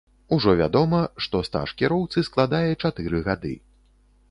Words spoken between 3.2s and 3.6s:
гады.